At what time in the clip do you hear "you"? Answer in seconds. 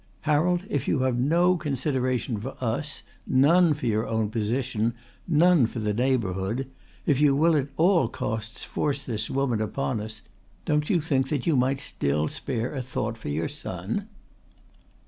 0.87-1.01, 7.21-7.35, 10.89-10.99, 11.45-11.55